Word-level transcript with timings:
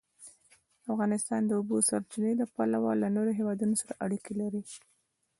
افغانستان 0.91 1.41
د 1.45 1.47
د 1.49 1.51
اوبو 1.59 1.77
سرچینې 1.89 2.33
له 2.41 2.45
پلوه 2.53 2.91
له 3.01 3.07
نورو 3.15 3.31
هېوادونو 3.39 3.75
سره 3.81 3.93
اړیکې 4.05 4.33
لري. 4.41 4.63